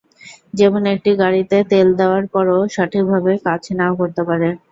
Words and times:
যেমন 0.53 0.83
একটি 0.93 1.11
গাড়িতে 1.21 1.57
তেল 1.71 1.87
দেওয়ার 1.99 2.23
পরও 2.33 2.59
সঠিকভাবে 2.75 3.31
কাজ 3.45 3.61
না-ও 3.79 3.93
করতে 4.01 4.21
পারে। 4.29 4.47